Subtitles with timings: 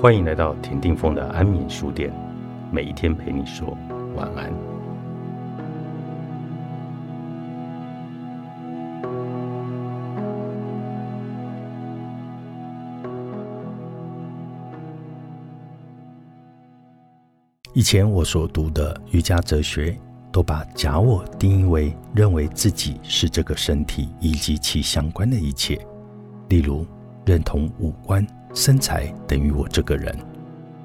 [0.00, 2.10] 欢迎来到田定峰的安眠书店，
[2.72, 3.76] 每一天陪你说
[4.16, 4.50] 晚安。
[17.74, 19.94] 以前我所读的瑜伽哲学，
[20.32, 25.78] 都把假我定义为认为自己是这个身体以及其相关的一切，
[26.48, 26.86] 例如
[27.24, 28.26] 认同五官。
[28.52, 30.12] 身材等于我这个人，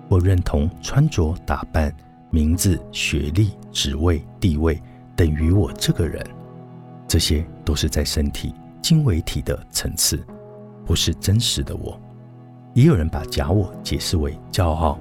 [0.07, 1.91] 我认同穿着打扮、
[2.30, 4.80] 名字、学历、职位、地位
[5.16, 6.23] 等于我这个人，
[7.08, 8.53] 这些都是在身体
[8.84, 10.23] 经纬体的层次，
[10.85, 11.99] 不是真实的我。
[12.75, 14.99] 也有人把假我解释为骄傲，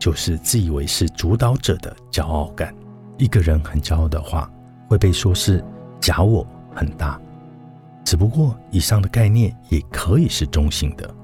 [0.00, 2.74] 就是自以为是主导者的骄傲感。
[3.18, 4.50] 一个人很骄傲的话，
[4.88, 5.64] 会被说是
[6.00, 7.20] 假我很大。
[8.08, 11.14] 只不过以上的概念也可以是中性的。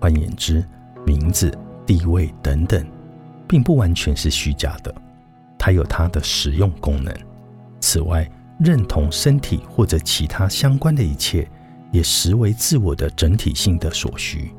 [0.00, 0.66] 换言之，
[1.06, 2.84] 名字、地位等等，
[3.46, 4.92] 并不完全是虚假的，
[5.56, 7.14] 它有它的实用功能。
[7.78, 11.48] 此外，认同身体或者其他相关的一切，
[11.92, 14.52] 也实为自我的整体性的所需。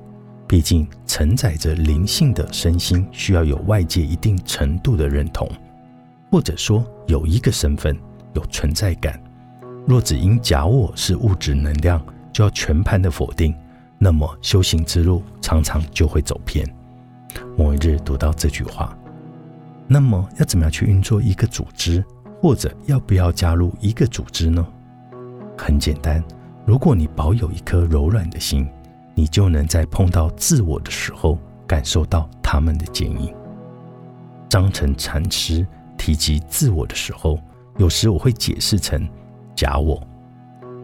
[0.48, 5.52] 毕竟，承载着灵性的身心，需要有外界一定程度的认同，
[6.32, 7.94] 或者说有一个身份、
[8.36, 9.22] 有存在感。
[9.88, 13.56] 若只因假我是物质能量，就要全盘的否定。
[13.98, 16.68] 那么修行之路常常就会走偏。
[17.58, 18.96] 某一日读到这句话，
[19.88, 22.04] 那么要怎么样去运作一个组织，
[22.42, 24.68] 或者要不要加入一个组织呢？
[25.58, 26.22] 很简单，
[26.66, 28.68] 如果你保有一颗柔软的心，
[29.16, 33.34] 你就能在碰到自我的时候感受到他们的坚硬。
[34.50, 35.66] 张成禅师
[35.98, 37.40] 提及自我的时候，
[37.78, 39.08] 有时我会解释成
[39.58, 40.02] 假我。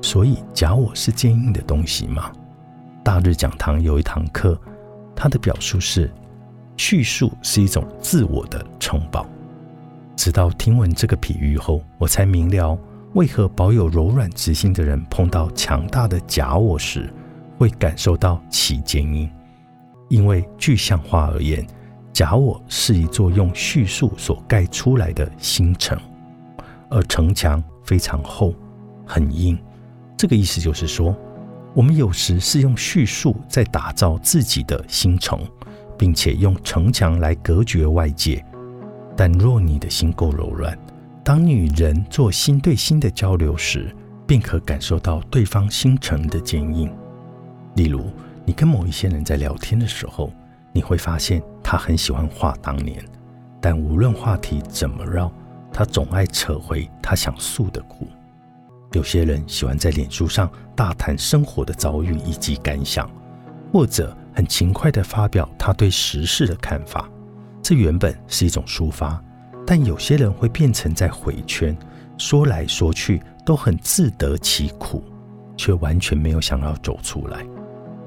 [0.01, 2.29] 所以假我是坚硬的东西吗？
[3.03, 4.59] 大日讲堂有一堂课，
[5.15, 6.11] 他的表述是：
[6.75, 9.25] 叙述是一种自我的城堡。
[10.15, 12.77] 直到听闻这个比喻后，我才明了
[13.13, 17.13] 为何保有柔软之心的人碰到强大的假我时，
[17.57, 19.29] 会感受到其坚硬。
[20.09, 21.65] 因为具象化而言，
[22.11, 25.97] 假我是一座用叙述所盖出来的新城，
[26.89, 28.53] 而城墙非常厚、
[29.05, 29.57] 很硬。
[30.17, 31.15] 这个意思就是说。
[31.75, 35.41] 我们有时是用叙述在打造自己的新城，
[35.97, 38.45] 并且用城墙来隔绝外界。
[39.17, 40.77] 但若你的心够柔软，
[41.23, 43.91] 当你与人做心对心的交流时，
[44.27, 46.95] 便可感受到对方心城的坚硬。
[47.75, 48.05] 例如，
[48.45, 50.31] 你跟某一些人在聊天的时候，
[50.73, 53.03] 你会发现他很喜欢话当年，
[53.59, 55.33] 但无论话题怎么绕，
[55.71, 58.05] 他总爱扯回他想诉的苦。
[58.93, 63.09] 有些人喜欢在脸书上大谈生活的遭遇以及感想，
[63.71, 67.09] 或者很勤快地发表他对时事的看法。
[67.61, 69.21] 这原本是一种抒发，
[69.65, 71.75] 但有些人会变成在回圈，
[72.19, 75.03] 说来说去都很自得其苦，
[75.57, 77.43] 却完全没有想要走出来。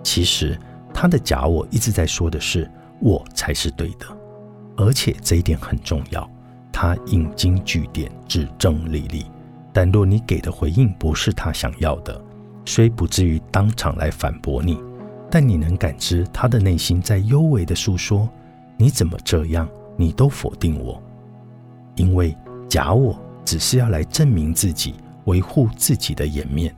[0.04, 0.56] 其实
[0.94, 2.70] 他的假我一直在说的是
[3.00, 4.06] 我才是对的，
[4.76, 6.30] 而且这一点很重要，
[6.70, 9.26] 他引经据典，指证立例。
[9.76, 12.18] 但若你给的回应不是他想要的，
[12.64, 14.80] 虽不至于当场来反驳你，
[15.30, 18.26] 但你能感知他的内心在幽微的诉说：
[18.78, 19.68] 你怎么这样？
[19.94, 20.98] 你都否定我，
[21.94, 22.34] 因为
[22.70, 24.94] 假我只是要来证明自己，
[25.26, 26.74] 维护自己的颜面。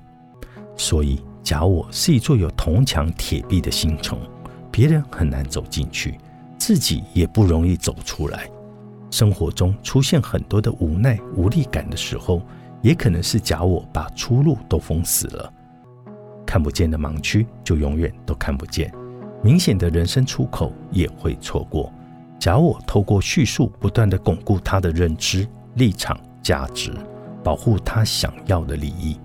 [0.77, 4.19] 所以假我是一座有铜墙铁壁的新城，
[4.73, 6.19] 别人很难走进去，
[6.59, 8.51] 自己也不容易走出来。
[9.09, 12.43] 生活中出现很多的无奈无力感的时候。
[12.81, 15.53] 也可能是假我把出路都封死了，
[16.47, 18.93] 看不见的盲区就永远都看不见，
[19.43, 21.93] 明显的人生出口也会错过。
[22.39, 26.93] 假我透过叙述不断的巩固他的认知、立场、价值，
[27.43, 29.19] 保护他想要的利益。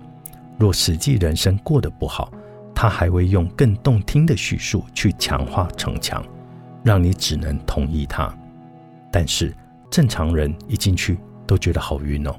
[0.58, 2.32] 若实际人生过得不好，
[2.74, 6.24] 他还会用更动听的叙述去强化城墙，
[6.82, 8.36] 让你只能同意他。
[9.12, 9.54] 但是
[9.88, 12.34] 正常人一进去都觉得好晕哦。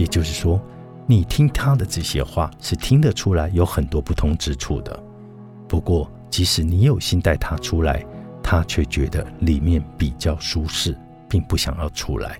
[0.00, 0.58] 也就是说，
[1.06, 4.98] 你听他的这些话是听得出来有很多不同之处的。
[5.68, 8.02] 不过，即使你有心带他出来，
[8.42, 10.96] 他却觉得里面比较舒适，
[11.28, 12.38] 并不想要出来。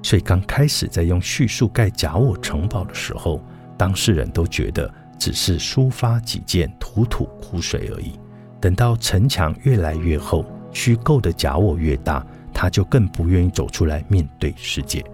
[0.00, 3.42] 所以，刚开始在用叙述盖假我城堡的时候，
[3.76, 8.12] 当事人都觉得只是抒发己见、吐吐苦水而已。
[8.60, 12.24] 等到城墙越来越厚，虚构的假我越大，
[12.54, 15.04] 他就更不愿意走出来面对世界。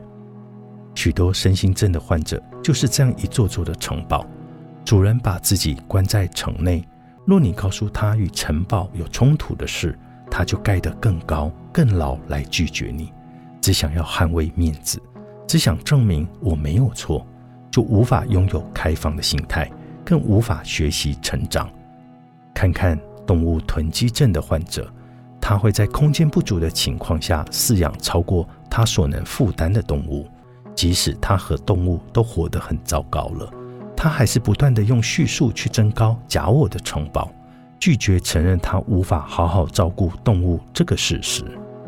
[0.95, 4.27] 许多身心症的患者就是这样一座座的城堡，
[4.85, 6.87] 主人把自己关在城内。
[7.25, 9.99] 若你告诉他与城堡有冲突的事，
[10.31, 13.13] 他就盖得更高、更牢来拒绝你，
[13.61, 15.01] 只想要捍卫面子，
[15.47, 17.27] 只想证明我没有错，
[17.71, 19.71] 就无法拥有开放的心态，
[20.05, 21.71] 更无法学习成长。
[22.53, 24.93] 看看动物囤积症的患者，
[25.41, 30.27] 他会在空间不足的情况下饲养超过他所能负担的动物，
[30.83, 33.49] 即使他和动物都活得很糟糕了，
[33.97, 37.31] 他还是不断的用叙述去增高假我的城堡。
[37.79, 41.45] 拒绝承认他无法好好照顾动物这个事实。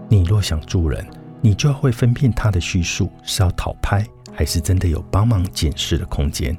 [0.08, 1.05] 你若想助人，
[1.41, 6.56] 你就要会分辨他的叙述是要讨拍，还是真的有帮忙检视的空间。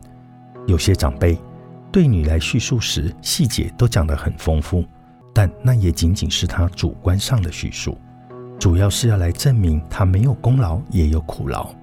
[0.68, 1.38] 有些长辈
[1.90, 4.84] 对你来叙述时，细节都讲得很丰富，
[5.34, 7.98] 但那也仅仅是他主观上的叙述，
[8.60, 11.74] 主要是要来证明他没有功劳也有苦劳。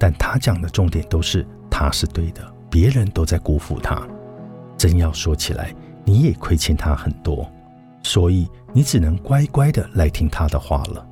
[0.00, 4.02] 但他讲的重点都是他是对的，别人都在辜负他。
[4.76, 5.72] 真要说起来。
[6.02, 7.48] 你也亏欠他很多，
[8.02, 11.06] 所以你只能乖乖的来听他的话了。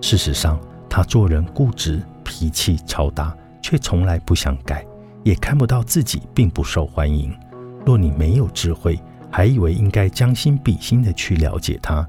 [0.00, 0.58] 事实上，
[0.88, 4.86] 他做人固执，脾气超大，却从来不想改，
[5.22, 7.36] 也看不到自己并不受欢迎。
[7.84, 8.98] 若你没有智慧，
[9.30, 12.08] 还以为应该将心比心的去了解他，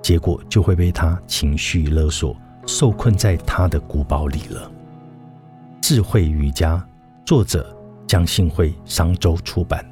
[0.00, 2.34] 结果就会被他情绪勒索，
[2.66, 4.70] 受困在他的古堡里了。
[5.88, 6.86] 智慧瑜伽，
[7.24, 7.74] 作者
[8.06, 9.82] 江信惠，商周出版。